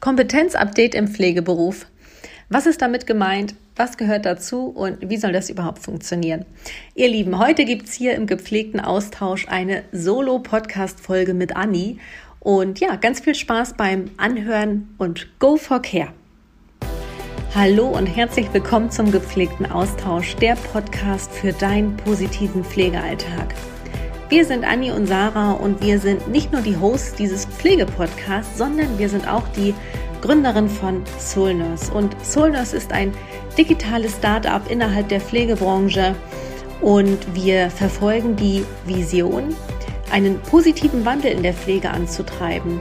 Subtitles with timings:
[0.00, 1.86] Kompetenzupdate im Pflegeberuf.
[2.48, 3.54] Was ist damit gemeint?
[3.74, 6.44] Was gehört dazu und wie soll das überhaupt funktionieren?
[6.94, 11.98] Ihr Lieben, heute gibt es hier im gepflegten Austausch eine Solo-Podcast-Folge mit Anni.
[12.40, 16.12] Und ja, ganz viel Spaß beim Anhören und Go for Care.
[17.54, 23.54] Hallo und herzlich willkommen zum gepflegten Austausch, der Podcast für deinen positiven Pflegealltag.
[24.28, 28.98] Wir sind Anni und Sarah und wir sind nicht nur die Hosts dieses Pflegepodcasts, sondern
[28.98, 29.74] wir sind auch die
[30.20, 31.90] Gründerin von Soul Nurse.
[31.90, 33.14] Und Soul Nurse ist ein
[33.56, 36.14] digitales Startup innerhalb der Pflegebranche
[36.82, 39.56] und wir verfolgen die Vision,
[40.12, 42.80] einen positiven Wandel in der Pflege anzutreiben,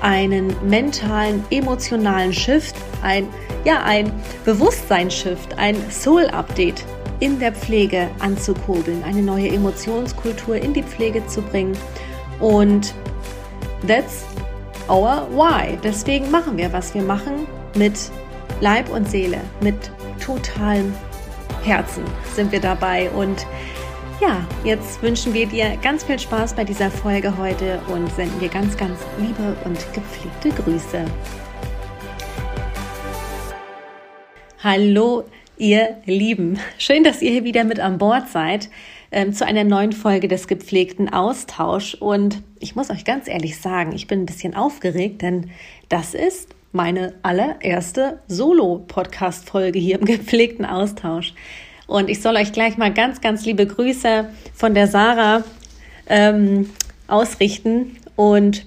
[0.00, 3.28] einen mentalen, emotionalen Shift, ein,
[3.66, 4.10] ja, ein
[4.46, 6.84] Bewusstseinsshift, ein Soul-Update
[7.20, 11.76] in der Pflege anzukurbeln, eine neue Emotionskultur in die Pflege zu bringen.
[12.40, 12.94] Und
[13.86, 14.24] that's
[14.88, 15.78] our why.
[15.82, 18.10] Deswegen machen wir, was wir machen, mit
[18.60, 19.76] Leib und Seele, mit
[20.20, 20.92] totalem
[21.62, 23.10] Herzen sind wir dabei.
[23.10, 23.46] Und
[24.20, 28.48] ja, jetzt wünschen wir dir ganz viel Spaß bei dieser Folge heute und senden dir
[28.48, 31.04] ganz, ganz liebe und gepflegte Grüße.
[34.62, 35.24] Hallo,
[35.58, 36.58] ihr Lieben.
[36.78, 38.68] Schön, dass ihr hier wieder mit an Bord seid
[39.10, 41.94] ähm, zu einer neuen Folge des gepflegten Austausch.
[41.94, 45.50] Und ich muss euch ganz ehrlich sagen, ich bin ein bisschen aufgeregt, denn
[45.88, 51.32] das ist meine allererste Solo-Podcast-Folge hier im gepflegten Austausch.
[51.86, 55.44] Und ich soll euch gleich mal ganz, ganz liebe Grüße von der Sarah
[56.08, 56.70] ähm,
[57.06, 57.96] ausrichten.
[58.16, 58.66] Und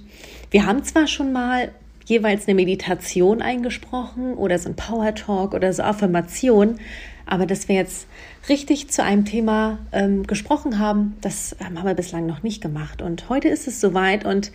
[0.52, 1.72] wir haben zwar schon mal
[2.10, 6.80] jeweils eine Meditation eingesprochen oder so ein Power Talk oder so Affirmation.
[7.26, 8.08] Aber dass wir jetzt
[8.50, 13.02] richtig zu einem Thema ähm, gesprochen haben, das ähm, haben wir bislang noch nicht gemacht.
[13.02, 14.26] Und heute ist es soweit.
[14.26, 14.52] Und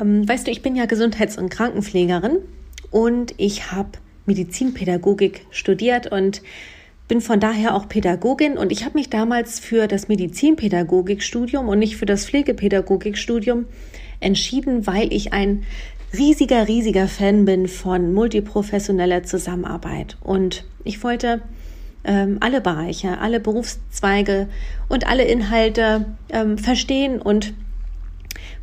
[0.00, 2.38] ähm, weißt du, ich bin ja Gesundheits- und Krankenpflegerin
[2.90, 3.90] und ich habe
[4.26, 6.42] Medizinpädagogik studiert und
[7.08, 11.96] bin von daher auch Pädagogin und ich habe mich damals für das Medizinpädagogikstudium und nicht
[11.96, 13.66] für das Pflegepädagogikstudium
[14.18, 15.62] entschieden, weil ich ein
[16.18, 20.16] riesiger, riesiger Fan bin von multiprofessioneller Zusammenarbeit.
[20.22, 21.42] Und ich wollte
[22.04, 24.48] ähm, alle Bereiche, alle Berufszweige
[24.88, 27.52] und alle Inhalte ähm, verstehen und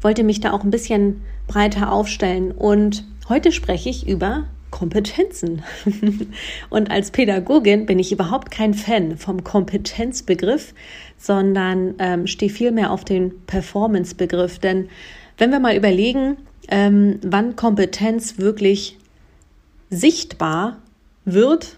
[0.02, 2.52] wollte mich da auch ein bisschen breiter aufstellen.
[2.52, 5.62] Und heute spreche ich über Kompetenzen.
[6.69, 10.74] und als Pädagogin bin ich überhaupt kein Fan vom Kompetenzbegriff,
[11.18, 14.59] sondern ähm, stehe vielmehr auf den Performance-Begriff.
[14.59, 14.90] Denn
[15.38, 16.38] wenn wir mal überlegen,
[16.69, 18.97] ähm, wann Kompetenz wirklich
[19.90, 20.78] sichtbar
[21.25, 21.78] wird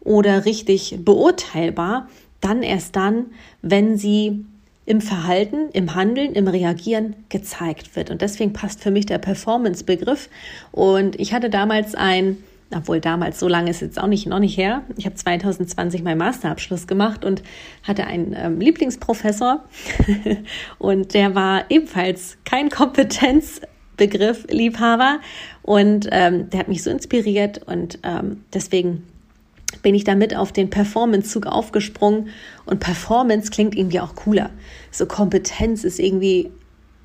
[0.00, 2.08] oder richtig beurteilbar,
[2.40, 3.26] dann erst dann,
[3.62, 4.44] wenn sie
[4.84, 8.10] im Verhalten, im Handeln, im Reagieren gezeigt wird.
[8.10, 10.28] Und deswegen passt für mich der Performance-Begriff.
[10.72, 12.38] Und ich hatte damals ein,
[12.74, 14.82] obwohl damals so lange ist jetzt auch nicht noch nicht her.
[14.96, 17.42] Ich habe 2020 meinen Masterabschluss gemacht und
[17.84, 19.62] hatte einen ähm, Lieblingsprofessor
[20.78, 23.60] und der war ebenfalls kein Kompetenz
[24.02, 25.20] Begriff Liebhaber
[25.62, 29.04] und ähm, der hat mich so inspiriert und ähm, deswegen
[29.82, 32.30] bin ich damit auf den Performance-Zug aufgesprungen
[32.66, 34.50] und Performance klingt irgendwie auch cooler.
[34.90, 36.50] So Kompetenz ist irgendwie,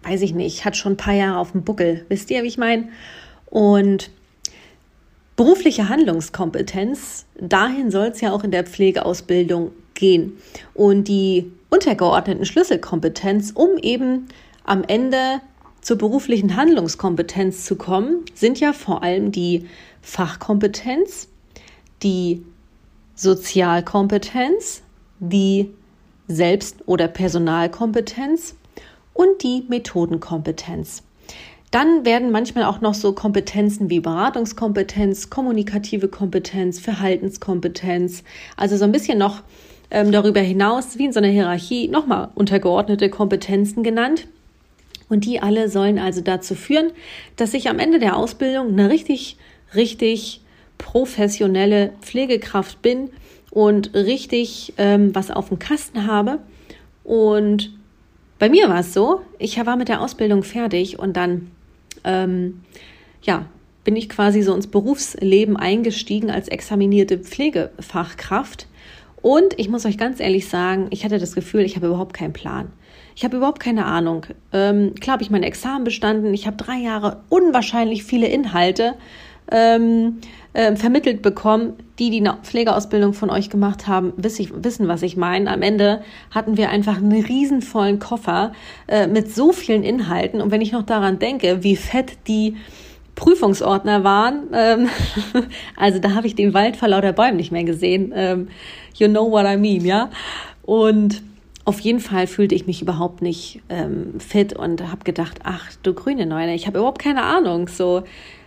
[0.02, 2.03] weiß ich nicht, hat schon ein paar Jahre auf dem Buckel.
[2.09, 2.90] Wisst ihr, wie ich meine?
[3.46, 4.09] Und
[5.36, 10.38] berufliche Handlungskompetenz, dahin soll es ja auch in der Pflegeausbildung gehen.
[10.74, 14.30] Und die untergeordneten Schlüsselkompetenz, um eben
[14.63, 15.41] am Ende
[15.88, 19.70] zur beruflichen Handlungskompetenz zu kommen, sind ja vor allem die
[20.02, 21.30] Fachkompetenz,
[22.03, 22.44] die
[23.16, 24.81] Sozialkompetenz,
[25.22, 25.72] die
[26.28, 28.56] Selbst- oder Personalkompetenz
[29.14, 31.03] und die Methodenkompetenz.
[31.72, 38.25] Dann werden manchmal auch noch so Kompetenzen wie Beratungskompetenz, kommunikative Kompetenz, Verhaltenskompetenz,
[38.58, 39.42] also so ein bisschen noch
[39.90, 44.28] ähm, darüber hinaus, wie in so einer Hierarchie, nochmal untergeordnete Kompetenzen genannt.
[45.09, 46.91] Und die alle sollen also dazu führen,
[47.35, 49.38] dass ich am Ende der Ausbildung eine richtig,
[49.75, 50.42] richtig
[50.77, 53.09] professionelle Pflegekraft bin
[53.51, 56.39] und richtig ähm, was auf dem Kasten habe.
[57.04, 57.71] Und
[58.39, 61.51] bei mir war es so, ich war mit der Ausbildung fertig und dann,
[62.04, 62.62] ähm,
[63.21, 63.45] ja,
[63.83, 68.68] bin ich quasi so ins Berufsleben eingestiegen als examinierte Pflegefachkraft.
[69.21, 72.33] Und ich muss euch ganz ehrlich sagen, ich hatte das Gefühl, ich habe überhaupt keinen
[72.33, 72.71] Plan.
[73.18, 74.28] Ich habe überhaupt keine Ahnung.
[74.54, 76.36] Ähm, klar habe ich mein Examen bestanden.
[76.36, 78.94] Ich habe drei Jahre unwahrscheinlich viele Inhalte
[79.52, 80.19] ähm,
[80.54, 81.74] äh, vermittelt bekommen.
[81.98, 85.50] Die, die eine Pflegeausbildung von euch gemacht haben, wissen, was ich meine.
[85.50, 88.52] Am Ende hatten wir einfach einen riesenvollen Koffer
[88.88, 90.40] äh, mit so vielen Inhalten.
[90.40, 92.56] Und wenn ich noch daran denke, wie fett die
[93.16, 94.44] Prüfungsordner waren.
[94.54, 94.90] Ähm,
[95.75, 98.14] also da habe ich den Wald vor lauter Bäumen nicht mehr gesehen.
[98.16, 98.50] Ähm,
[98.94, 100.12] you know what I mean, ja?
[100.62, 101.24] Und
[101.68, 105.94] auf jeden Fall fühlte ich mich überhaupt nicht ähm, fit und habe gedacht, ach du
[105.94, 107.68] grüne Neune, ich habe überhaupt keine Ahnung.
[107.68, 108.04] So,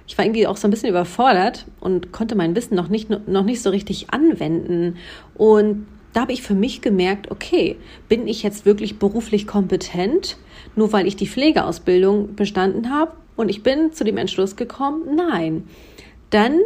[0.07, 3.45] ich war irgendwie auch so ein bisschen überfordert und konnte mein Wissen noch nicht, noch
[3.45, 4.97] nicht so richtig anwenden.
[5.35, 7.77] Und da habe ich für mich gemerkt, okay,
[8.09, 10.39] bin ich jetzt wirklich beruflich kompetent,
[10.75, 13.13] nur weil ich die Pflegeausbildung bestanden habe?
[13.37, 15.69] Und ich bin zu dem Entschluss gekommen, nein.
[16.31, 16.59] Dann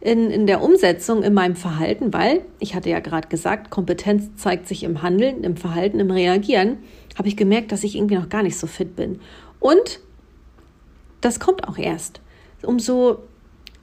[0.00, 4.66] in, in der Umsetzung in meinem Verhalten, weil ich hatte ja gerade gesagt, Kompetenz zeigt
[4.66, 6.78] sich im Handeln, im Verhalten, im Reagieren,
[7.18, 9.20] habe ich gemerkt, dass ich irgendwie noch gar nicht so fit bin.
[9.58, 10.00] Und
[11.20, 12.20] das kommt auch erst.
[12.62, 13.18] Umso,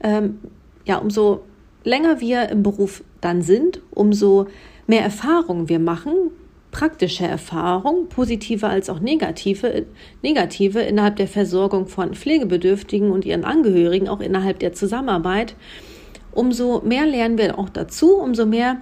[0.02, 0.40] ähm,
[0.86, 1.42] ja, umso
[1.84, 4.48] länger wir im Beruf dann sind, umso
[4.88, 6.32] mehr Erfahrungen wir machen,
[6.72, 9.86] praktische Erfahrungen, positive als auch negative,
[10.22, 15.56] negative innerhalb der Versorgung von Pflegebedürftigen und ihren Angehörigen, auch innerhalb der Zusammenarbeit,
[16.38, 18.78] umso mehr lernen wir auch dazu, umso mehr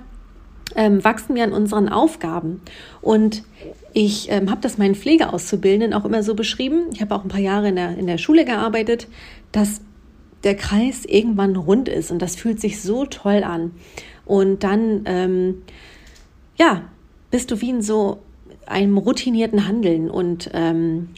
[0.76, 2.62] ähm, wachsen wir an unseren Aufgaben.
[3.02, 3.44] Und
[3.94, 6.88] ich ähm, habe das meinen Pflegeauszubildenden auch immer so beschrieben.
[6.94, 9.08] Ich habe auch ein paar Jahre in der, in der Schule gearbeitet,
[9.52, 9.80] dass
[10.44, 13.72] der Kreis irgendwann rund ist und das fühlt sich so toll an.
[14.26, 15.64] Und dann, ähm,
[16.58, 16.84] ja,
[17.32, 18.20] bist du wie in so
[18.66, 21.10] einem routinierten Handeln und ähm,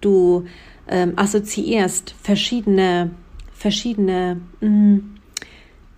[0.00, 0.44] du
[0.88, 3.10] ähm, assoziierst verschiedene,
[3.54, 5.15] verschiedene mh, mm,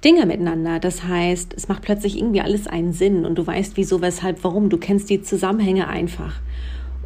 [0.05, 0.79] Dinge miteinander.
[0.79, 4.69] Das heißt, es macht plötzlich irgendwie alles einen Sinn und du weißt wieso, weshalb, warum.
[4.71, 6.41] Du kennst die Zusammenhänge einfach.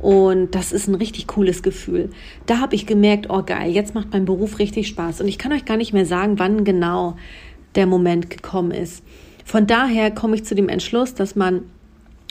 [0.02, 2.10] Und das ist ein richtig cooles Gefühl.
[2.46, 5.20] Da habe ich gemerkt, oh geil, jetzt macht mein Beruf richtig Spaß.
[5.20, 7.16] Und ich kann euch gar nicht mehr sagen, wann genau
[7.76, 9.04] der Moment gekommen ist.
[9.44, 11.62] Von daher komme ich zu dem Entschluss, dass man,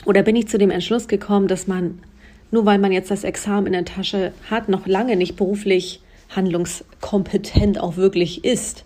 [0.04, 1.98] oder bin ich zu dem Entschluss gekommen, dass man,
[2.50, 6.02] nur weil man jetzt das Examen in der Tasche hat, noch lange nicht beruflich
[6.36, 8.84] handlungskompetent auch wirklich ist.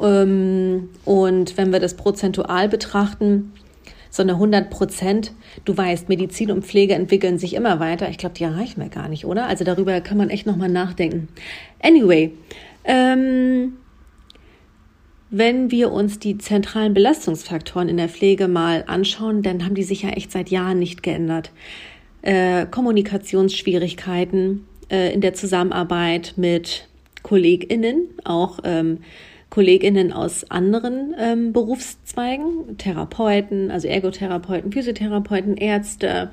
[0.00, 3.52] Ähm, und wenn wir das prozentual betrachten,
[4.10, 5.32] so eine 100 Prozent,
[5.64, 8.08] du weißt, Medizin und Pflege entwickeln sich immer weiter.
[8.10, 9.48] Ich glaube, die erreichen wir gar nicht, oder?
[9.48, 11.28] Also darüber kann man echt nochmal nachdenken.
[11.82, 12.32] Anyway,
[12.84, 13.72] ähm,
[15.30, 20.02] wenn wir uns die zentralen Belastungsfaktoren in der Pflege mal anschauen, dann haben die sich
[20.02, 21.50] ja echt seit Jahren nicht geändert.
[22.22, 26.86] Äh, Kommunikationsschwierigkeiten äh, in der Zusammenarbeit mit
[27.24, 28.98] KollegInnen, auch ähm,
[29.54, 36.32] KollegInnen aus anderen ähm, Berufszweigen, Therapeuten, also Ergotherapeuten, Physiotherapeuten, Ärzte.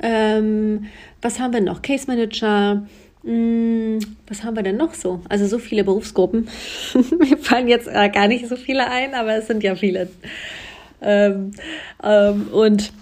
[0.00, 0.86] Ähm,
[1.22, 1.80] was haben wir noch?
[1.80, 2.84] Case Manager.
[3.22, 5.20] Hm, was haben wir denn noch so?
[5.28, 6.48] Also so viele Berufsgruppen.
[7.20, 10.08] Mir fallen jetzt äh, gar nicht so viele ein, aber es sind ja viele.
[11.00, 11.52] Ähm,
[12.02, 12.92] ähm, und,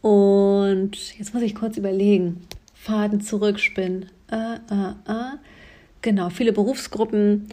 [0.00, 2.46] und jetzt muss ich kurz überlegen.
[2.72, 4.06] Faden zurückspinnen.
[4.32, 5.36] Äh, äh, äh.
[6.00, 7.48] Genau, viele Berufsgruppen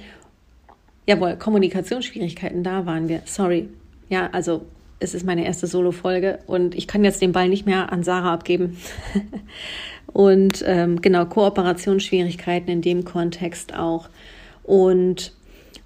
[1.06, 3.22] Jawohl, Kommunikationsschwierigkeiten, da waren wir.
[3.26, 3.68] Sorry.
[4.10, 4.66] Ja, also
[5.00, 8.34] es ist meine erste Solo-Folge und ich kann jetzt den Ball nicht mehr an Sarah
[8.34, 8.78] abgeben.
[10.14, 14.08] und ähm, genau, Kooperationsschwierigkeiten in dem Kontext auch.
[14.64, 15.34] Und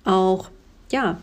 [0.04, 0.50] auch,
[0.92, 1.18] ja,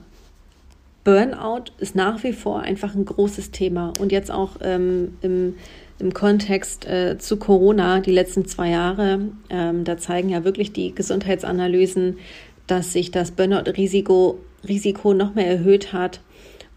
[1.04, 3.92] Burnout ist nach wie vor einfach ein großes Thema.
[4.00, 5.54] Und jetzt auch ähm, im,
[6.00, 9.20] im Kontext äh, zu Corona, die letzten zwei Jahre,
[9.50, 12.18] ähm, da zeigen ja wirklich die Gesundheitsanalysen,
[12.66, 16.20] dass sich das Burnout-Risiko Risiko noch mehr erhöht hat.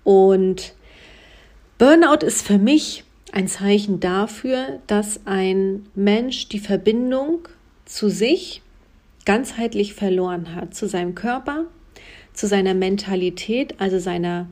[0.04, 0.74] Und
[1.78, 7.48] Burnout ist für mich ein Zeichen dafür, dass ein Mensch die Verbindung
[7.86, 8.62] zu sich
[9.26, 11.66] ganzheitlich verloren hat, zu seinem Körper,
[12.34, 14.48] zu seiner Mentalität, also seiner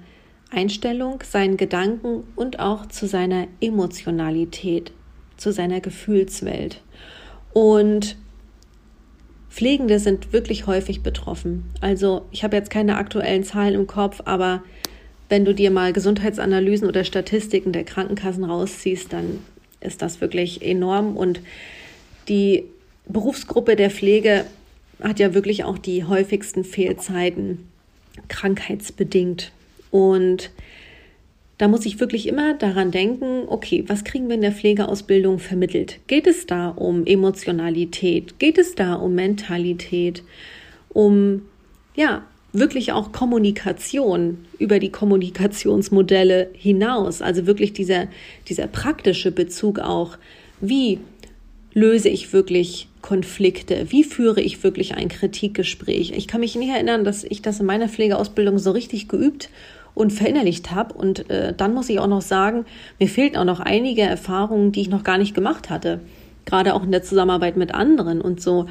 [0.52, 4.92] Einstellung, seinen Gedanken und auch zu seiner Emotionalität,
[5.38, 6.82] zu seiner Gefühlswelt.
[7.54, 8.18] Und
[9.56, 11.64] Pflegende sind wirklich häufig betroffen.
[11.80, 14.62] Also ich habe jetzt keine aktuellen Zahlen im Kopf, aber
[15.30, 19.40] wenn du dir mal Gesundheitsanalysen oder Statistiken der Krankenkassen rausziehst, dann
[19.80, 21.16] ist das wirklich enorm.
[21.16, 21.40] Und
[22.28, 22.66] die
[23.08, 24.44] Berufsgruppe der Pflege
[25.02, 27.70] hat ja wirklich auch die häufigsten Fehlzeiten
[28.28, 29.54] krankheitsbedingt.
[29.90, 30.52] Und
[31.58, 36.00] da muss ich wirklich immer daran denken, okay, was kriegen wir in der Pflegeausbildung vermittelt?
[36.08, 38.40] Geht es da um Emotionalität?
[38.40, 40.24] Geht es da um Mentalität?
[40.90, 41.44] Um,
[41.96, 47.22] ja, wirklich auch Kommunikation über die Kommunikationsmodelle hinaus?
[47.22, 48.08] Also wirklich dieser,
[48.50, 50.18] dieser praktische Bezug auch.
[50.60, 51.00] Wie
[51.74, 53.92] löse ich wirklich Konflikte?
[53.92, 56.12] Wie führe ich wirklich ein Kritikgespräch?
[56.12, 59.50] Ich kann mich nicht erinnern, dass ich das in meiner Pflegeausbildung so richtig geübt
[59.96, 60.94] und verinnerlicht habe.
[60.94, 62.66] Und äh, dann muss ich auch noch sagen,
[63.00, 66.02] mir fehlten auch noch einige Erfahrungen, die ich noch gar nicht gemacht hatte.
[66.46, 68.68] Gerade auch in der Zusammenarbeit mit anderen und so.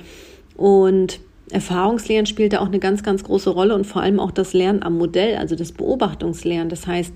[0.56, 1.18] Und
[1.50, 4.82] Erfahrungslernen spielt da auch eine ganz, ganz große Rolle und vor allem auch das Lernen
[4.82, 6.68] am Modell, also das Beobachtungslernen.
[6.68, 7.14] Das heißt,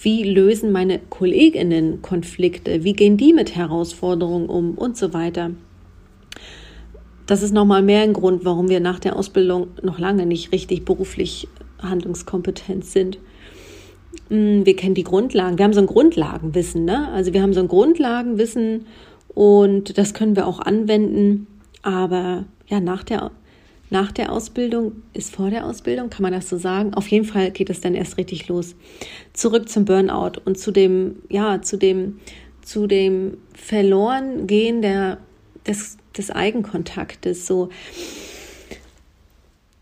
[0.00, 2.84] wie lösen meine Kolleginnen Konflikte?
[2.84, 5.50] Wie gehen die mit Herausforderungen um und so weiter?
[7.26, 10.84] Das ist nochmal mehr ein Grund, warum wir nach der Ausbildung noch lange nicht richtig
[10.84, 11.48] beruflich
[11.82, 13.18] handlungskompetent sind.
[14.28, 15.58] Hm, wir kennen die Grundlagen.
[15.58, 17.08] Wir haben so ein Grundlagenwissen, ne?
[17.12, 18.86] Also wir haben so ein Grundlagenwissen
[19.28, 21.46] und das können wir auch anwenden.
[21.82, 23.30] Aber ja, nach der,
[23.90, 26.94] nach der Ausbildung ist vor der Ausbildung, kann man das so sagen?
[26.94, 28.74] Auf jeden Fall geht es dann erst richtig los.
[29.32, 32.18] Zurück zum Burnout und zu dem, ja, zu dem,
[32.62, 35.18] zu dem Verlorengehen der,
[35.66, 37.46] des, des Eigenkontaktes.
[37.46, 37.68] So,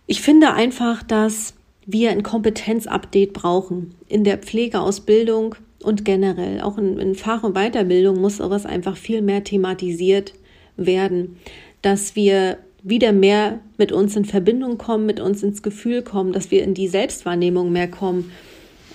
[0.06, 1.54] ich finde einfach, dass
[1.86, 6.60] wir ein Kompetenzupdate brauchen in der Pflegeausbildung und generell.
[6.60, 10.34] Auch in, in Fach- und Weiterbildung muss sowas einfach viel mehr thematisiert
[10.76, 11.36] werden,
[11.82, 16.50] dass wir wieder mehr mit uns in Verbindung kommen, mit uns ins Gefühl kommen, dass
[16.50, 18.30] wir in die Selbstwahrnehmung mehr kommen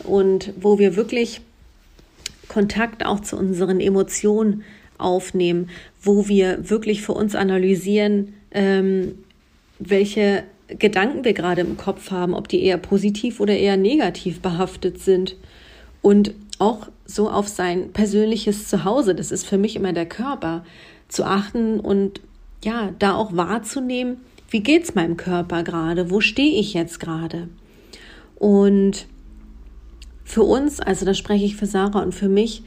[0.04, 1.42] und wo wir wirklich
[2.48, 4.64] Kontakt auch zu unseren Emotionen
[4.98, 5.70] aufnehmen,
[6.02, 9.16] wo wir wirklich für uns analysieren, ähm,
[9.80, 10.44] welche
[10.78, 15.36] Gedanken wir gerade im Kopf haben, ob die eher positiv oder eher negativ behaftet sind.
[16.02, 20.64] Und auch so auf sein persönliches Zuhause, das ist für mich immer der Körper,
[21.08, 22.22] zu achten und
[22.64, 24.18] ja, da auch wahrzunehmen,
[24.50, 27.50] wie geht's meinem Körper gerade, wo stehe ich jetzt gerade.
[28.36, 29.08] Und
[30.24, 32.64] für uns, also da spreche ich für Sarah und für mich,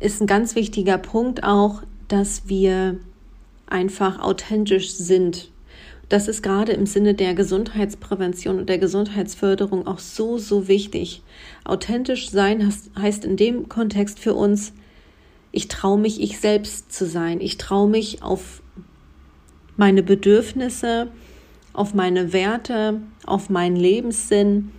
[0.00, 2.98] ist ein ganz wichtiger Punkt auch, dass wir
[3.66, 5.50] einfach authentisch sind
[6.08, 11.22] das ist gerade im Sinne der Gesundheitsprävention und der Gesundheitsförderung auch so, so wichtig.
[11.64, 14.72] Authentisch sein heißt in dem Kontext für uns,
[15.50, 17.40] ich traue mich, ich selbst zu sein.
[17.40, 18.62] Ich traue mich auf
[19.76, 21.08] meine Bedürfnisse,
[21.72, 24.70] auf meine Werte, auf meinen Lebenssinn,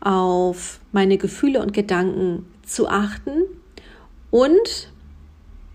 [0.00, 3.42] auf meine Gefühle und Gedanken zu achten
[4.30, 4.92] und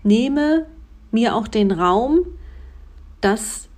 [0.02, 0.66] nehme
[1.10, 2.26] mir auch den Raum,
[3.20, 3.68] das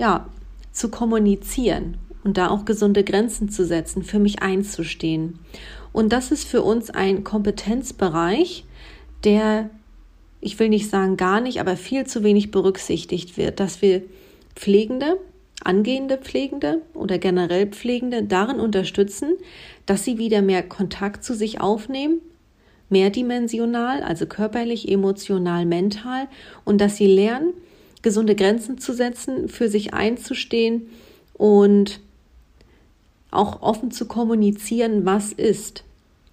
[0.00, 0.26] ja,
[0.72, 5.38] zu kommunizieren und da auch gesunde Grenzen zu setzen, für mich einzustehen.
[5.92, 8.64] Und das ist für uns ein Kompetenzbereich,
[9.24, 9.68] der,
[10.40, 14.02] ich will nicht sagen gar nicht, aber viel zu wenig berücksichtigt wird, dass wir
[14.56, 15.18] Pflegende,
[15.62, 19.34] angehende Pflegende oder generell Pflegende darin unterstützen,
[19.84, 22.20] dass sie wieder mehr Kontakt zu sich aufnehmen,
[22.88, 26.26] mehrdimensional, also körperlich, emotional, mental,
[26.64, 27.52] und dass sie lernen,
[28.02, 30.88] gesunde Grenzen zu setzen, für sich einzustehen
[31.34, 32.00] und
[33.30, 35.84] auch offen zu kommunizieren, was ist,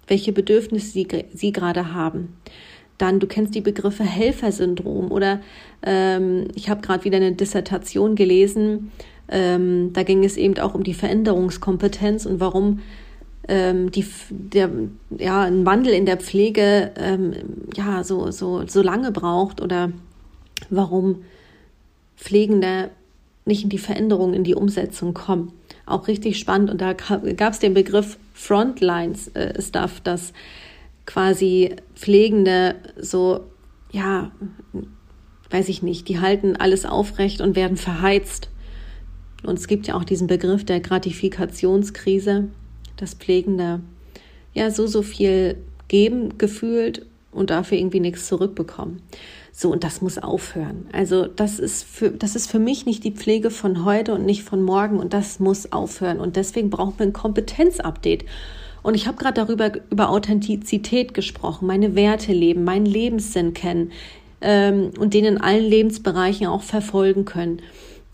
[0.06, 2.36] welche Bedürfnisse sie, sie gerade haben.
[2.96, 5.40] Dann, du kennst die Begriffe Helfersyndrom oder
[5.82, 8.90] ähm, ich habe gerade wieder eine Dissertation gelesen,
[9.28, 12.80] ähm, da ging es eben auch um die Veränderungskompetenz und warum
[13.46, 14.70] ähm, die, der,
[15.16, 17.34] ja, ein Wandel in der Pflege ähm,
[17.76, 19.92] ja, so, so, so lange braucht oder
[20.70, 21.24] warum
[22.18, 22.90] Pflegende
[23.44, 25.52] nicht in die Veränderung, in die Umsetzung kommen.
[25.86, 26.70] Auch richtig spannend.
[26.70, 30.32] Und da gab es den Begriff Frontlines äh, Stuff, dass
[31.06, 33.40] quasi Pflegende so,
[33.90, 34.30] ja,
[35.50, 38.50] weiß ich nicht, die halten alles aufrecht und werden verheizt.
[39.44, 42.48] Und es gibt ja auch diesen Begriff der Gratifikationskrise,
[42.96, 43.80] dass Pflegende
[44.52, 45.56] ja so, so viel
[45.86, 49.00] geben gefühlt und dafür irgendwie nichts zurückbekommen.
[49.60, 50.86] So, und das muss aufhören.
[50.92, 54.44] Also, das ist für, das ist für mich nicht die Pflege von heute und nicht
[54.44, 56.20] von morgen und das muss aufhören.
[56.20, 58.24] Und deswegen brauchen wir ein Kompetenzupdate.
[58.84, 63.90] Und ich habe gerade darüber, über Authentizität gesprochen, meine Werte leben, meinen Lebenssinn kennen
[64.42, 67.60] ähm, und den in allen Lebensbereichen auch verfolgen können.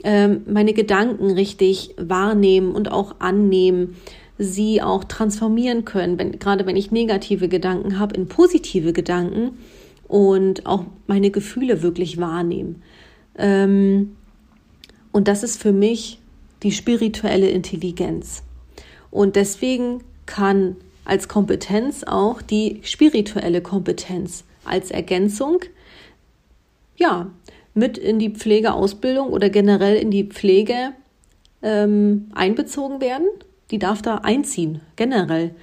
[0.02, 3.96] Ähm, meine Gedanken richtig wahrnehmen und auch annehmen
[4.38, 9.58] sie auch transformieren können, wenn, gerade wenn ich negative Gedanken habe, in positive Gedanken
[10.14, 12.84] und auch meine Gefühle wirklich wahrnehmen.
[13.36, 14.14] Ähm,
[15.10, 16.20] und das ist für mich
[16.62, 18.44] die spirituelle Intelligenz.
[19.10, 25.62] Und deswegen kann als Kompetenz auch die spirituelle Kompetenz als Ergänzung,
[26.96, 27.28] ja,
[27.74, 30.92] mit in die Pflegeausbildung oder generell in die Pflege
[31.60, 33.26] ähm, einbezogen werden.
[33.72, 35.56] Die darf da einziehen, generell.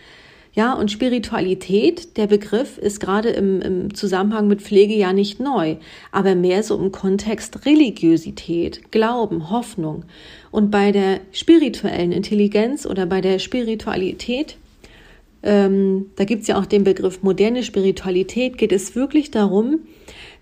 [0.53, 5.77] Ja, und Spiritualität, der Begriff ist gerade im, im Zusammenhang mit Pflege ja nicht neu,
[6.11, 10.03] aber mehr so im Kontext Religiosität, Glauben, Hoffnung.
[10.51, 14.57] Und bei der spirituellen Intelligenz oder bei der Spiritualität,
[15.41, 19.79] ähm, da gibt's ja auch den Begriff moderne Spiritualität, geht es wirklich darum,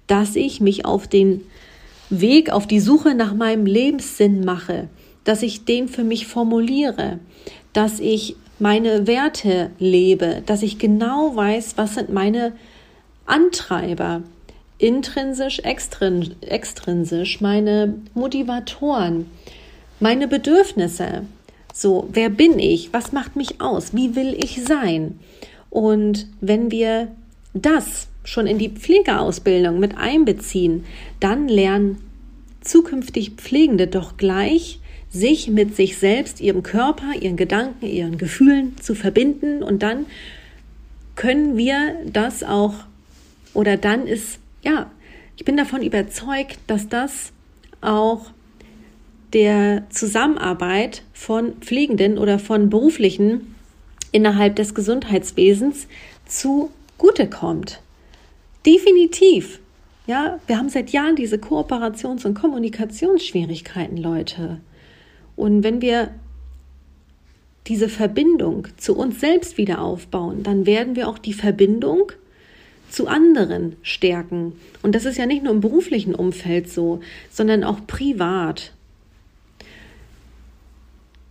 [0.08, 1.42] dass ich mich auf den
[2.10, 4.90] Weg, auf die Suche nach meinem Lebenssinn mache,
[5.24, 7.20] dass ich den für mich formuliere,
[7.74, 12.54] dass ich meine Werte lebe, dass ich genau weiß, was sind meine
[13.26, 14.24] Antreiber,
[14.78, 19.30] intrinsisch, extrinsisch, meine Motivatoren,
[20.00, 21.24] meine Bedürfnisse.
[21.74, 22.92] So, wer bin ich?
[22.94, 23.94] Was macht mich aus?
[23.94, 25.20] Wie will ich sein?
[25.70, 27.10] Und wenn wir
[27.54, 30.86] das schon in die Pflegeausbildung mit einbeziehen,
[31.20, 32.02] dann lernen
[32.62, 38.96] zukünftig Pflegende doch gleich, sich mit sich selbst, ihrem Körper, ihren Gedanken, ihren Gefühlen zu
[38.96, 40.06] verbinden und dann
[41.16, 42.76] können wir das auch
[43.54, 44.92] oder dann ist, ja,
[45.36, 47.32] ich bin davon überzeugt, dass das
[47.82, 48.32] auch
[49.34, 53.56] der Zusammenarbeit von Pflegenden oder von Beruflichen
[54.12, 55.88] innerhalb des Gesundheitswesens
[56.26, 57.82] zugutekommt.
[58.66, 59.60] Definitiv.
[60.08, 64.60] Ja, wir haben seit Jahren diese Kooperations- und Kommunikationsschwierigkeiten, Leute.
[65.40, 66.12] Und wenn wir
[67.68, 72.12] diese Verbindung zu uns selbst wieder aufbauen, dann werden wir auch die Verbindung
[72.90, 74.52] zu anderen stärken.
[74.84, 77.00] Und das ist ja nicht nur im beruflichen Umfeld so,
[77.32, 78.74] sondern auch privat.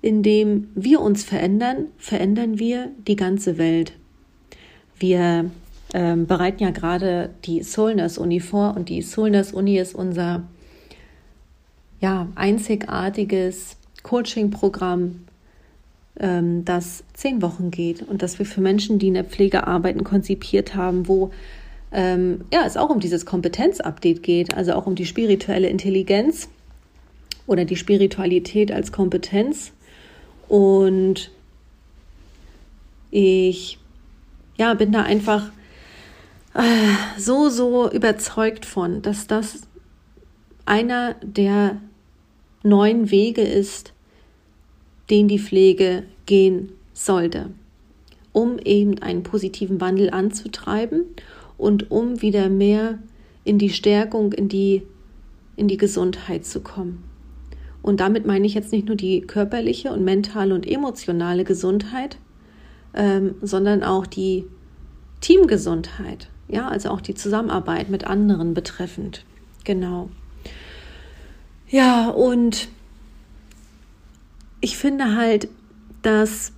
[0.01, 3.93] Indem wir uns verändern, verändern wir die ganze Welt.
[4.99, 5.51] Wir
[5.93, 10.45] ähm, bereiten ja gerade die Soulness Uni vor und die Soulness Uni ist unser
[12.01, 15.25] ja, einzigartiges Coaching-Programm,
[16.19, 20.05] ähm, das zehn Wochen geht und das wir für Menschen, die in der Pflege arbeiten,
[20.05, 21.31] konzipiert haben, wo
[21.93, 26.49] ähm, ja, es auch um dieses Kompetenzupdate geht, also auch um die spirituelle Intelligenz
[27.47, 29.73] oder die Spiritualität als Kompetenz.
[30.49, 31.31] Und
[33.11, 33.79] ich
[34.59, 35.51] ja, bin da einfach
[36.55, 39.63] äh, so, so überzeugt von, dass das
[40.67, 41.79] einer der
[42.69, 43.93] neuen Wege ist,
[45.11, 47.51] den die Pflege gehen sollte,
[48.33, 51.05] um eben einen positiven Wandel anzutreiben
[51.57, 52.99] und um wieder mehr
[53.45, 54.83] in die Stärkung, in die,
[55.57, 57.05] in die Gesundheit zu kommen.
[57.83, 62.19] Und damit meine ich jetzt nicht nur die körperliche und mentale und emotionale Gesundheit,
[62.95, 64.45] ähm, sondern auch die
[65.21, 69.25] Teamgesundheit, ja, also auch die Zusammenarbeit mit anderen betreffend.
[69.65, 70.11] Genau.
[71.71, 72.69] Ja, und
[74.61, 75.49] ich finde halt,
[76.03, 76.53] dass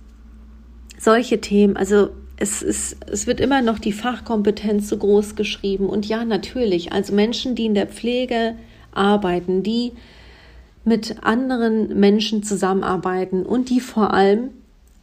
[0.97, 5.87] solche Themen, also es, ist, es wird immer noch die Fachkompetenz so groß geschrieben.
[5.87, 8.55] Und ja, natürlich, also Menschen, die in der Pflege
[8.91, 9.91] arbeiten, die
[10.83, 14.49] mit anderen Menschen zusammenarbeiten und die vor allem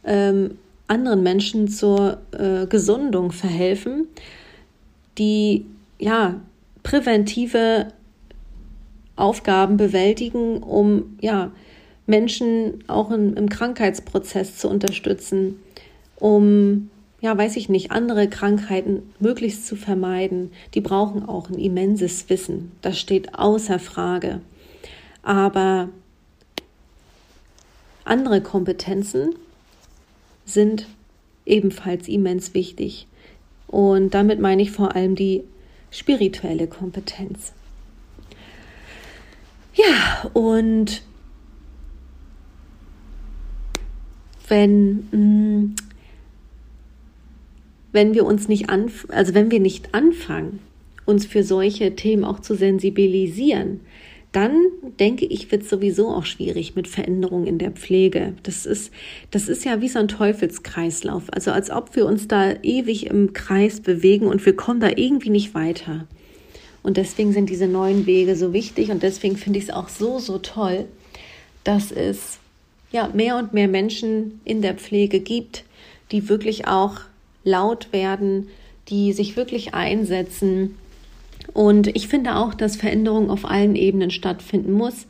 [0.03, 4.07] ähm, anderen Menschen zur äh, Gesundung verhelfen,
[5.17, 5.65] die
[5.97, 6.41] ja
[6.83, 7.87] präventive
[9.19, 11.51] Aufgaben bewältigen, um ja
[12.05, 15.59] Menschen auch in, im Krankheitsprozess zu unterstützen,
[16.17, 16.89] um
[17.21, 22.71] ja, weiß ich nicht, andere Krankheiten möglichst zu vermeiden, die brauchen auch ein immenses Wissen.
[22.81, 24.39] Das steht außer Frage.
[25.21, 25.89] Aber
[28.05, 29.35] andere Kompetenzen
[30.45, 30.87] sind
[31.45, 33.05] ebenfalls immens wichtig.
[33.67, 35.43] Und damit meine ich vor allem die
[35.91, 37.51] spirituelle Kompetenz.
[39.79, 41.03] Ja, und
[44.49, 45.75] wenn, mm,
[47.93, 50.59] wenn wir uns nicht anf also wenn wir nicht anfangen,
[51.05, 53.79] uns für solche Themen auch zu sensibilisieren,
[54.33, 54.53] dann
[54.99, 58.33] denke ich, wird sowieso auch schwierig mit Veränderungen in der Pflege.
[58.43, 58.91] Das ist,
[59.31, 61.23] das ist ja wie so ein Teufelskreislauf.
[61.31, 65.31] Also als ob wir uns da ewig im Kreis bewegen und wir kommen da irgendwie
[65.31, 66.05] nicht weiter.
[66.83, 70.19] Und deswegen sind diese neuen Wege so wichtig und deswegen finde ich es auch so,
[70.19, 70.85] so toll,
[71.63, 72.39] dass es
[72.91, 75.65] ja mehr und mehr Menschen in der Pflege gibt,
[76.11, 77.01] die wirklich auch
[77.43, 78.47] laut werden,
[78.87, 80.75] die sich wirklich einsetzen.
[81.53, 85.05] Und ich finde auch, dass Veränderung auf allen Ebenen stattfinden muss.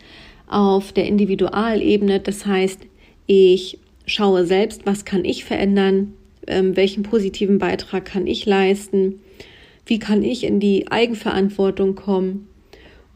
[0.48, 2.80] Auf der Individualebene, das heißt,
[3.28, 6.14] ich schaue selbst, was kann ich verändern,
[6.48, 9.20] ähm, welchen positiven Beitrag kann ich leisten
[9.90, 12.48] wie kann ich in die Eigenverantwortung kommen?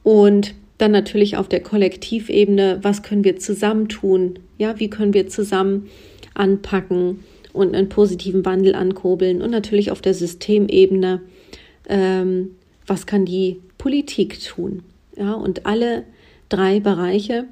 [0.03, 5.27] Und dann natürlich auf der Kollektivebene, was können wir zusammen tun, ja, wie können wir
[5.27, 5.87] zusammen
[6.33, 7.19] anpacken
[7.53, 9.41] und einen positiven Wandel ankurbeln?
[9.41, 11.21] Und natürlich auf der Systemebene,
[11.87, 12.55] ähm,
[12.87, 14.83] was kann die Politik tun,
[15.15, 16.03] ja, und alle
[16.49, 17.45] drei Bereiche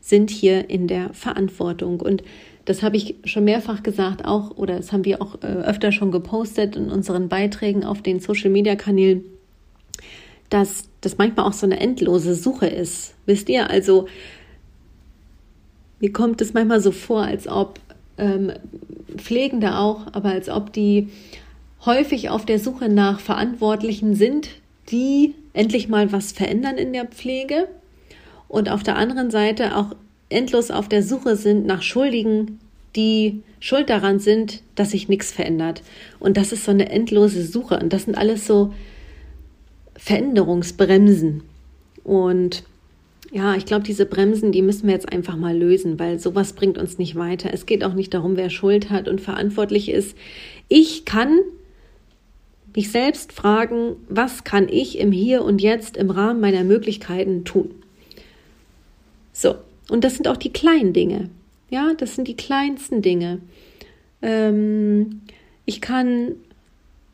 [0.00, 2.00] sind hier in der Verantwortung.
[2.00, 2.22] Und
[2.64, 6.10] das habe ich schon mehrfach gesagt, auch, oder das haben wir auch äh, öfter schon
[6.10, 9.24] gepostet in unseren Beiträgen auf den Social Media Kanälen,
[10.48, 13.14] dass das manchmal auch so eine endlose Suche ist.
[13.26, 14.06] Wisst ihr, also
[16.00, 17.80] mir kommt es manchmal so vor, als ob
[18.18, 18.52] ähm,
[19.16, 21.08] Pflegende auch, aber als ob die
[21.84, 24.48] häufig auf der Suche nach Verantwortlichen sind,
[24.90, 27.68] die endlich mal was verändern in der Pflege
[28.48, 29.94] und auf der anderen Seite auch
[30.34, 32.60] endlos auf der Suche sind nach Schuldigen,
[32.96, 35.82] die schuld daran sind, dass sich nichts verändert.
[36.20, 37.78] Und das ist so eine endlose Suche.
[37.78, 38.74] Und das sind alles so
[39.96, 41.42] Veränderungsbremsen.
[42.02, 42.64] Und
[43.32, 46.78] ja, ich glaube, diese Bremsen, die müssen wir jetzt einfach mal lösen, weil sowas bringt
[46.78, 47.50] uns nicht weiter.
[47.52, 50.16] Es geht auch nicht darum, wer Schuld hat und verantwortlich ist.
[50.68, 51.40] Ich kann
[52.76, 57.70] mich selbst fragen, was kann ich im Hier und Jetzt im Rahmen meiner Möglichkeiten tun?
[59.90, 61.30] Und das sind auch die kleinen Dinge.
[61.70, 63.40] Ja, das sind die kleinsten Dinge.
[64.22, 65.22] Ähm,
[65.66, 66.36] ich kann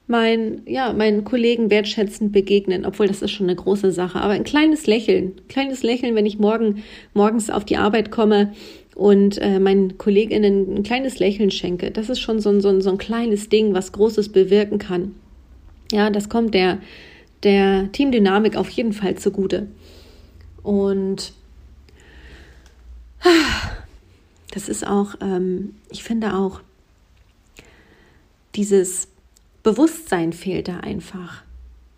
[0.06, 4.20] mein, ja, meinen Kollegen wertschätzend begegnen, obwohl das ist schon eine große Sache.
[4.20, 6.82] Aber ein kleines Lächeln, kleines Lächeln, wenn ich morgen,
[7.14, 8.52] morgens auf die Arbeit komme
[8.96, 12.80] und äh, meinen Kolleginnen ein kleines Lächeln schenke, das ist schon so ein, so, ein,
[12.80, 15.14] so ein kleines Ding, was Großes bewirken kann.
[15.92, 16.78] Ja, das kommt der,
[17.44, 19.68] der Teamdynamik auf jeden Fall zugute.
[20.64, 21.32] Und
[24.52, 26.60] das ist auch, ähm, ich finde auch,
[28.54, 29.08] dieses
[29.62, 31.42] Bewusstsein fehlt da einfach.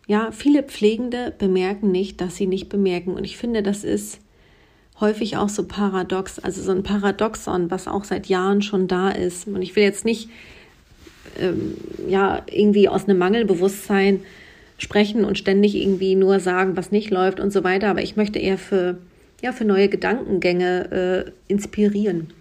[0.06, 3.14] Ja, viele Pflegende bemerken nicht, dass sie nicht bemerken.
[3.14, 4.18] Und ich finde, das ist
[5.00, 9.46] häufig auch so paradox, also so ein Paradoxon, was auch seit Jahren schon da ist.
[9.46, 10.28] Und ich will jetzt nicht
[11.38, 11.76] ähm,
[12.08, 14.20] ja irgendwie aus einem Mangelbewusstsein
[14.76, 17.88] sprechen und ständig irgendwie nur sagen, was nicht läuft und so weiter.
[17.88, 18.98] Aber ich möchte eher für
[19.42, 22.32] ja für neue Gedankengänge äh, inspirieren.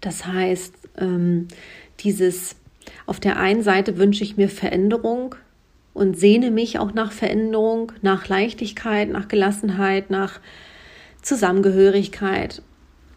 [0.00, 1.48] Das heißt, ähm,
[2.00, 2.56] dieses
[3.06, 5.34] auf der einen Seite wünsche ich mir Veränderung
[5.92, 10.40] und sehne mich auch nach Veränderung, nach Leichtigkeit, nach Gelassenheit, nach
[11.20, 12.62] Zusammengehörigkeit.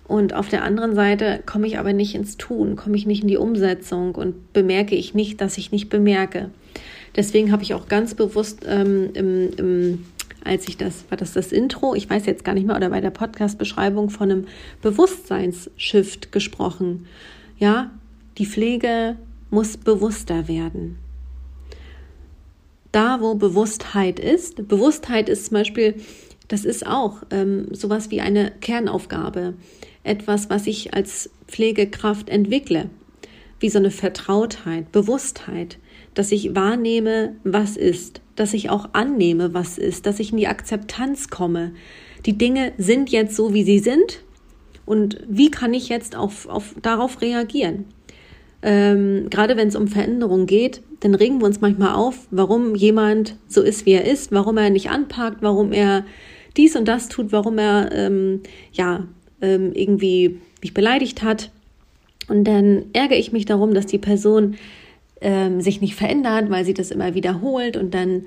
[0.08, 3.30] Und auf der anderen Seite komme ich aber nicht ins Tun, komme ich nicht in
[3.30, 6.50] die Umsetzung und bemerke ich nicht, dass ich nicht bemerke.
[7.16, 10.06] Deswegen habe ich auch ganz bewusst ähm, im, im,
[10.44, 13.02] als ich das, war das das Intro, ich weiß jetzt gar nicht mehr, oder bei
[13.02, 14.48] der Podcast-Beschreibung von einem
[14.82, 17.06] Bewusstseinsshift gesprochen.
[17.58, 17.92] Ja,
[18.38, 19.18] die Pflege
[19.50, 20.98] muss bewusster werden.
[22.92, 25.96] Da, wo Bewusstheit ist, Bewusstheit ist zum Beispiel,
[26.48, 29.56] das ist auch ähm, sowas wie eine Kernaufgabe,
[30.04, 32.90] etwas, was ich als Pflegekraft entwickle,
[33.60, 35.78] wie so eine Vertrautheit, Bewusstheit,
[36.14, 40.48] dass ich wahrnehme, was ist, dass ich auch annehme, was ist, dass ich in die
[40.48, 41.74] Akzeptanz komme.
[42.26, 44.22] Die Dinge sind jetzt so, wie sie sind
[44.86, 47.86] und wie kann ich jetzt auf, auf, darauf reagieren?
[48.64, 53.36] ähm, gerade wenn es um Veränderungen geht, dann regen wir uns manchmal auf, warum jemand
[53.48, 56.06] so ist, wie er ist, warum er nicht anpackt, warum er
[56.56, 58.42] dies und das tut, warum er ähm,
[58.72, 59.06] ja
[59.42, 61.52] ähm, irgendwie mich beleidigt hat.
[62.30, 64.56] Und dann ärgere ich mich darum, dass die Person
[65.24, 68.26] ähm, sich nicht verändert, weil sie das immer wiederholt und dann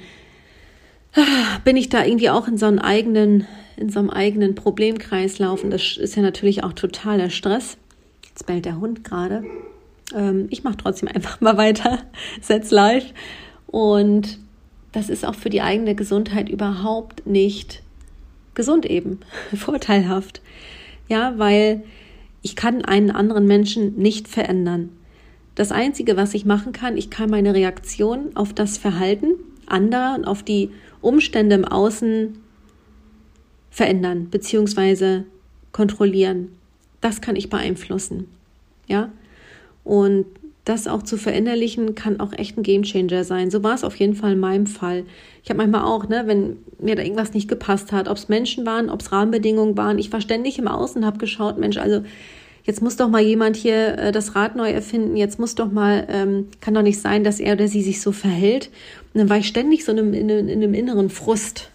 [1.14, 5.62] ah, bin ich da irgendwie auch in so einem eigenen, in so einem eigenen Problemkreislauf
[5.62, 7.76] und das ist ja natürlich auch totaler Stress.
[8.28, 9.44] Jetzt bellt der Hund gerade.
[10.14, 12.00] Ähm, ich mache trotzdem einfach mal weiter,
[12.40, 13.12] setz live.
[13.66, 14.38] Und
[14.92, 17.82] das ist auch für die eigene Gesundheit überhaupt nicht
[18.54, 19.20] gesund eben,
[19.54, 20.40] vorteilhaft.
[21.08, 21.82] Ja, weil
[22.42, 24.90] ich kann einen anderen Menschen nicht verändern.
[25.56, 29.32] Das Einzige, was ich machen kann, ich kann meine Reaktion auf das Verhalten
[29.66, 32.38] anderer und auf die Umstände im Außen
[33.70, 35.22] verändern bzw.
[35.72, 36.52] kontrollieren.
[37.00, 38.28] Das kann ich beeinflussen.
[38.86, 39.10] Ja,
[39.82, 40.26] und
[40.66, 43.50] das auch zu verinnerlichen, kann auch echt ein Gamechanger sein.
[43.50, 45.04] So war es auf jeden Fall in meinem Fall.
[45.44, 48.66] Ich habe manchmal auch, ne, wenn mir da irgendwas nicht gepasst hat, ob es Menschen
[48.66, 52.02] waren, ob es Rahmenbedingungen waren, ich war ständig im Außen, habe geschaut, Mensch, also
[52.66, 56.06] jetzt muss doch mal jemand hier äh, das Rad neu erfinden, jetzt muss doch mal,
[56.10, 58.70] ähm, kann doch nicht sein, dass er oder sie sich so verhält.
[59.14, 61.70] Und dann war ich ständig so in einem, in in einem inneren Frust.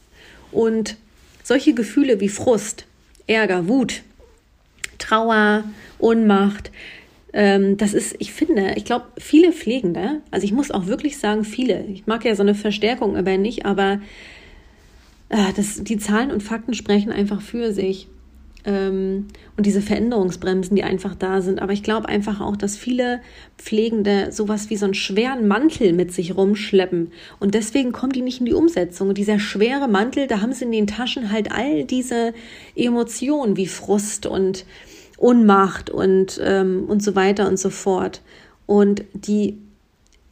[0.52, 0.98] Und
[1.44, 2.86] solche Gefühle wie Frust,
[3.26, 4.04] Ärger, Wut,
[4.98, 5.64] Trauer,
[5.98, 6.72] Ohnmacht,
[7.34, 11.46] ähm, das ist, ich finde, ich glaube, viele Pflegende, also ich muss auch wirklich sagen,
[11.46, 14.02] viele, ich mag ja so eine Verstärkung aber nicht, aber
[15.30, 18.08] äh, das, die Zahlen und Fakten sprechen einfach für sich.
[18.66, 21.62] Ähm, und diese Veränderungsbremsen, die einfach da sind.
[21.62, 23.22] Aber ich glaube einfach auch, dass viele
[23.58, 27.12] Pflegende sowas wie so einen schweren Mantel mit sich rumschleppen.
[27.40, 29.10] Und deswegen kommen die nicht in die Umsetzung.
[29.10, 32.34] Und dieser schwere Mantel, da haben sie in den Taschen halt all diese
[32.76, 34.66] Emotionen wie Frust und
[35.18, 38.22] Unmacht und, ähm, und so weiter und so fort.
[38.66, 39.58] Und die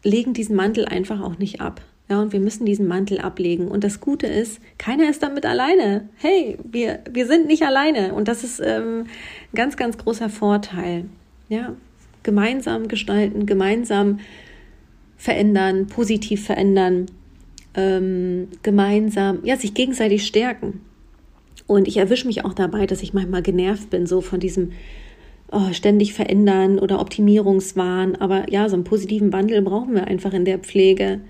[0.04, 1.82] legen diesen Mantel einfach auch nicht ab.
[2.10, 3.68] Ja, und wir müssen diesen Mantel ablegen.
[3.68, 6.10] Und das Gute ist, keiner ist damit alleine.
[6.18, 8.14] Hey, wir, wir sind nicht alleine.
[8.16, 11.06] Und das ist ähm, ein ganz, ganz großer Vorteil.
[11.50, 11.76] Ja,
[12.24, 14.20] gemeinsam gestalten, gemeinsam
[15.18, 17.08] verändern, positiv verändern,
[17.76, 20.82] ähm, gemeinsam, ja, sich gegenseitig stärken.
[21.68, 24.72] Und ich erwische mich auch dabei, dass ich manchmal genervt bin, so von diesem
[25.52, 28.16] oh, ständig verändern oder Optimierungswahn.
[28.16, 31.22] Aber ja, so einen positiven Wandel brauchen wir einfach in der Pflege,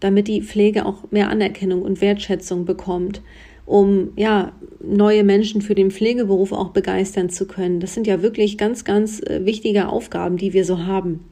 [0.00, 3.22] damit die Pflege auch mehr Anerkennung und Wertschätzung bekommt,
[3.66, 7.80] um ja neue Menschen für den Pflegeberuf auch begeistern zu können.
[7.80, 11.24] Das sind ja wirklich ganz, ganz äh, wichtige Aufgaben, die wir so haben.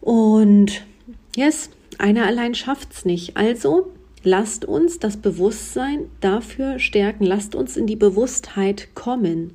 [0.00, 0.84] Und
[1.36, 3.36] yes, einer allein schafft's nicht.
[3.36, 3.90] Also
[4.22, 9.52] lasst uns das Bewusstsein dafür stärken, lasst uns in die Bewusstheit kommen.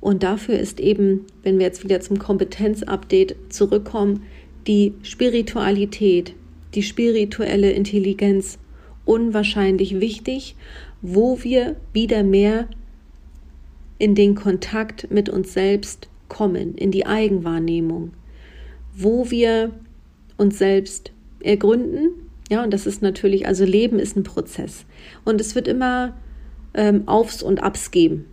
[0.00, 4.24] Und dafür ist eben, wenn wir jetzt wieder zum Kompetenzupdate zurückkommen,
[4.66, 6.34] die Spiritualität,
[6.74, 8.58] die spirituelle Intelligenz
[9.04, 10.56] unwahrscheinlich wichtig,
[11.00, 12.68] wo wir wieder mehr
[13.98, 18.12] in den Kontakt mit uns selbst kommen, in die Eigenwahrnehmung,
[18.96, 19.70] wo wir
[20.36, 22.10] uns selbst ergründen.
[22.50, 24.84] Ja, und das ist natürlich, also Leben ist ein Prozess.
[25.24, 26.14] Und es wird immer
[26.74, 28.26] ähm, Aufs und Abs geben.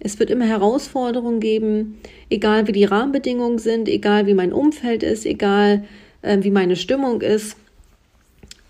[0.00, 5.24] Es wird immer Herausforderungen geben, egal wie die Rahmenbedingungen sind, egal wie mein Umfeld ist,
[5.24, 5.84] egal
[6.20, 7.56] äh, wie meine Stimmung ist.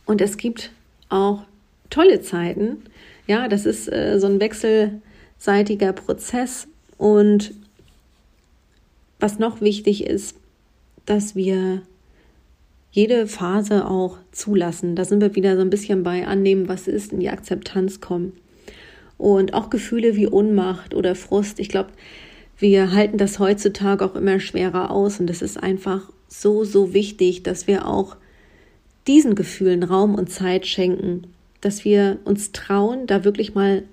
[0.06, 0.70] Und es gibt
[1.08, 1.42] auch
[1.90, 2.82] tolle Zeiten.
[3.26, 6.68] Ja, das ist äh, so ein wechselseitiger Prozess.
[6.98, 7.54] Und
[9.20, 10.36] was noch wichtig ist,
[11.06, 11.82] dass wir
[12.94, 14.94] jede Phase auch zulassen.
[14.94, 18.34] Da sind wir wieder so ein bisschen bei annehmen, was ist, in die Akzeptanz kommen.
[19.18, 21.58] Und auch Gefühle wie Ohnmacht oder Frust.
[21.58, 21.90] Ich glaube,
[22.58, 27.42] wir halten das heutzutage auch immer schwerer aus und es ist einfach so, so wichtig,
[27.42, 28.16] dass wir auch
[29.06, 31.26] diesen Gefühlen Raum und Zeit schenken,
[31.60, 33.84] dass wir uns trauen, da wirklich mal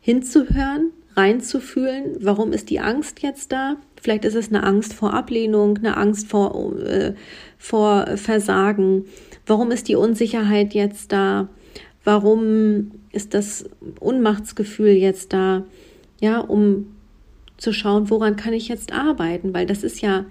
[0.00, 3.76] hinzuhören, reinzufühlen, warum ist die Angst jetzt da?
[4.00, 7.14] Vielleicht ist es eine Angst vor Ablehnung, eine Angst vor, äh,
[7.58, 9.04] vor Versagen.
[9.46, 11.48] Warum ist die Unsicherheit jetzt da?
[12.04, 15.64] Warum ist das Unmachtsgefühl jetzt da?
[16.20, 16.86] Ja, um
[17.58, 19.52] zu schauen, woran kann ich jetzt arbeiten?
[19.52, 20.24] Weil das ist ja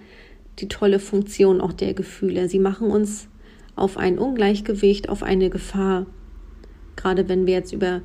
[0.59, 2.49] die tolle Funktion auch der Gefühle.
[2.49, 3.27] Sie machen uns
[3.79, 6.05] auf ein Ungleichgewicht, auf eine Gefahr.
[6.95, 8.01] Gerade wenn wir jetzt über,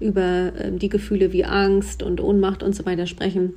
[0.00, 3.54] über ähm, die Gefühle wie Angst und Ohnmacht und so weiter sprechen,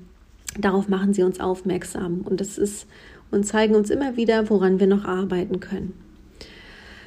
[0.60, 2.88] Darauf machen sie uns aufmerksam und das ist
[3.32, 5.94] und zeigen uns immer wieder, woran wir noch arbeiten können.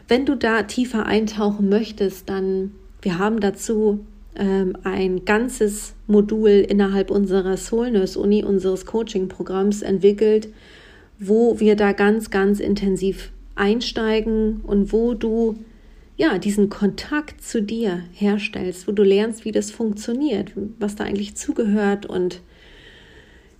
[0.08, 7.10] Wenn du da tiefer eintauchen möchtest, dann wir haben dazu ähm, ein ganzes Modul innerhalb
[7.10, 10.48] unserer Soul Nurse Uni, unseres Coaching-Programms entwickelt,
[11.20, 15.56] wo wir da ganz, ganz intensiv einsteigen und wo du
[16.16, 21.34] ja diesen Kontakt zu dir herstellst, wo du lernst, wie das funktioniert, was da eigentlich
[21.34, 22.40] zugehört und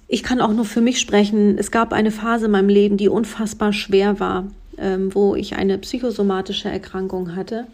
[0.08, 1.58] ich kann auch nur für mich sprechen.
[1.58, 4.46] Es gab eine Phase in meinem Leben, die unfassbar schwer war,
[4.78, 7.66] ähm, wo ich eine psychosomatische Erkrankung hatte.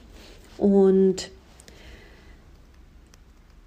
[0.56, 1.30] Und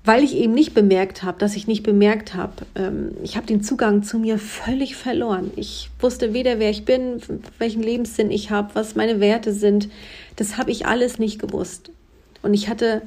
[0.06, 3.64] weil ich eben nicht bemerkt habe, dass ich nicht bemerkt habe, ähm, ich habe den
[3.64, 5.52] Zugang zu mir völlig verloren.
[5.56, 7.22] Ich wusste weder, wer ich bin,
[7.58, 9.90] welchen Lebenssinn ich habe, was meine Werte sind.
[10.36, 11.90] Das habe ich alles nicht gewusst.
[12.44, 13.02] Und ich hatte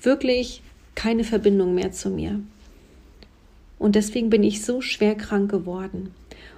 [0.00, 0.62] wirklich
[0.94, 2.40] keine Verbindung mehr zu mir.
[3.78, 6.14] Und deswegen bin ich so schwer krank geworden.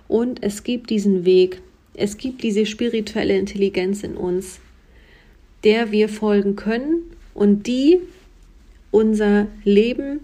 [0.07, 1.61] Und es gibt diesen Weg,
[1.95, 4.61] es gibt diese spirituelle Intelligenz in uns,
[5.65, 7.99] der wir folgen können und die
[8.95, 10.21] unser Leben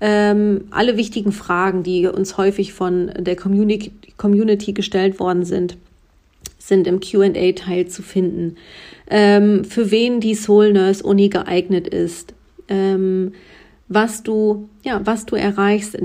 [0.00, 5.76] Ähm, alle wichtigen Fragen, die uns häufig von der Community, Community gestellt worden sind,
[6.58, 8.56] sind im QA-Teil zu finden.
[9.08, 12.34] Ähm, für wen die Soul Nurse Uni geeignet ist.
[12.68, 13.32] Ähm,
[13.88, 15.96] was du, ja, was du erreichst,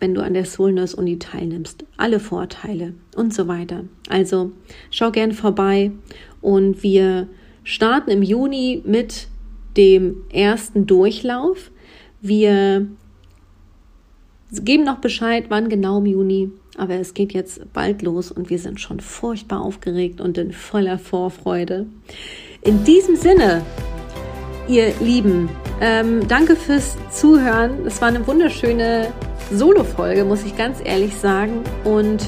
[0.00, 3.84] wenn du an der Soul Nurse Uni teilnimmst, alle Vorteile und so weiter.
[4.08, 4.52] Also
[4.90, 5.90] schau gern vorbei
[6.40, 7.28] und wir
[7.64, 9.28] starten im Juni mit
[9.76, 11.70] dem ersten Durchlauf.
[12.20, 12.88] Wir
[14.50, 18.58] geben noch Bescheid, wann genau im Juni, aber es geht jetzt bald los und wir
[18.58, 21.86] sind schon furchtbar aufgeregt und in voller Vorfreude.
[22.62, 23.62] In diesem Sinne,
[24.68, 25.48] ihr Lieben,
[25.80, 27.86] ähm, danke fürs Zuhören.
[27.86, 29.12] Es war eine wunderschöne
[29.52, 31.62] Solo-Folge, muss ich ganz ehrlich sagen.
[31.84, 32.26] Und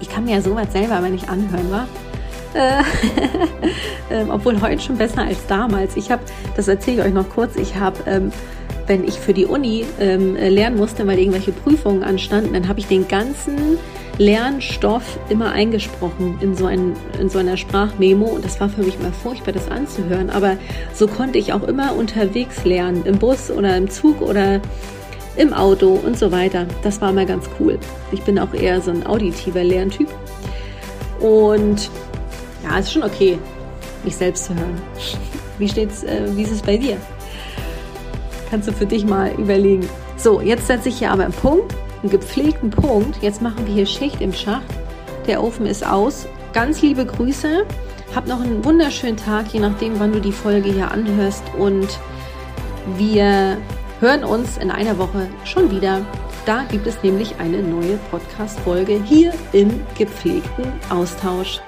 [0.00, 1.86] ich kann mir ja sowas selber aber nicht anhören, wa?
[2.54, 2.82] Äh,
[4.10, 5.96] ähm, obwohl heute schon besser als damals.
[5.96, 6.22] Ich habe,
[6.56, 8.32] das erzähle ich euch noch kurz, ich habe, ähm,
[8.90, 12.88] wenn ich für die Uni ähm, lernen musste, weil irgendwelche Prüfungen anstanden, dann habe ich
[12.88, 13.78] den ganzen
[14.18, 18.98] Lernstoff immer eingesprochen in so, ein, in so einer Sprachmemo und das war für mich
[18.98, 20.28] immer furchtbar, das anzuhören.
[20.28, 20.56] Aber
[20.92, 24.60] so konnte ich auch immer unterwegs lernen, im Bus oder im Zug oder
[25.36, 26.66] im Auto und so weiter.
[26.82, 27.78] Das war immer ganz cool.
[28.10, 30.08] Ich bin auch eher so ein auditiver Lerntyp.
[31.20, 31.88] Und
[32.64, 33.38] ja, ist schon okay,
[34.02, 34.82] mich selbst zu hören.
[35.58, 36.96] Wie steht's, äh, wie ist es bei dir?
[38.50, 39.88] Kannst du für dich mal überlegen.
[40.16, 43.22] So, jetzt setze ich hier aber einen Punkt einen gepflegten Punkt.
[43.22, 44.66] Jetzt machen wir hier Schicht im Schacht.
[45.26, 46.26] Der Ofen ist aus.
[46.52, 47.66] Ganz liebe Grüße.
[48.14, 51.44] Hab noch einen wunderschönen Tag, je nachdem, wann du die Folge hier anhörst.
[51.56, 51.98] Und
[52.96, 53.56] wir
[54.00, 56.04] hören uns in einer Woche schon wieder.
[56.46, 61.60] Da gibt es nämlich eine neue Podcast-Folge hier im gepflegten Austausch.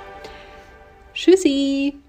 [1.15, 2.02] Tschüssi!